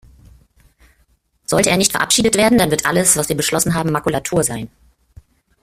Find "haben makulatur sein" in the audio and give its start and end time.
3.75-4.67